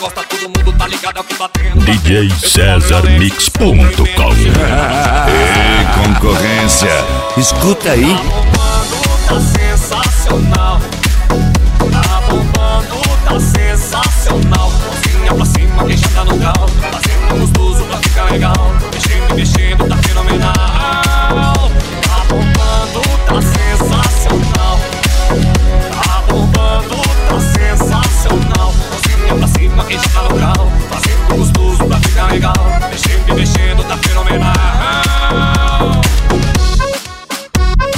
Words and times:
Gosta, 0.00 0.22
todo 0.24 0.42
mundo 0.44 0.72
tá 0.78 0.86
ligado 0.86 1.18
ao 1.18 1.24
que 1.24 1.34
tá 1.34 1.48
tendo. 1.48 1.84
Ei, 5.28 6.14
concorrência, 6.14 6.88
escuta 7.36 7.90
aí. 7.90 8.16
Tá 8.16 8.22
bombando, 8.22 8.96
tá 9.28 9.40
sensacional. 9.40 10.69
Legal. 32.30 32.52
Mexendo, 32.90 33.34
mexendo, 33.34 33.84
tá 33.84 33.96
fenomenal. 33.98 34.52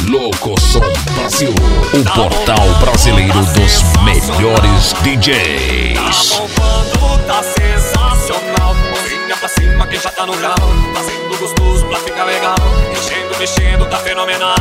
Louco 0.08 0.60
Som 0.60 0.80
Brasil, 1.14 1.54
o 1.94 2.04
portal 2.14 2.68
brasileiro 2.80 3.38
dos 3.44 3.82
melhores 4.02 4.92
Tá 4.92 5.00
DJs. 5.02 6.28
bombando, 6.30 7.18
tá 7.26 7.42
sensacional. 7.42 8.74
Mãozinha 8.74 9.36
pra 9.38 9.48
cima, 9.48 9.86
quem 9.86 10.00
já 10.00 10.10
tá 10.10 10.26
no 10.26 10.36
grau. 10.36 10.54
Fazendo 10.94 11.38
gostoso 11.38 11.84
pra 11.86 11.98
ficar 11.98 12.24
legal. 12.24 12.56
Mexendo, 12.90 13.38
mexendo, 13.38 13.86
tá 13.86 13.98
fenomenal. 13.98 14.54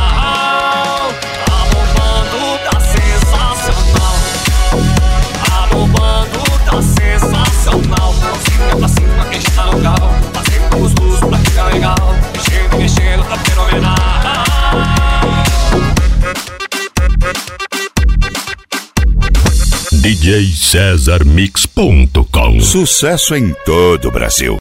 DJCesarMix.com 20.02 22.60
Sucesso 22.60 23.36
em 23.36 23.54
todo 23.64 24.08
o 24.08 24.10
Brasil. 24.10 24.50